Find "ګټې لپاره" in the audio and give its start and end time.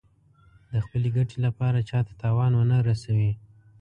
1.15-1.85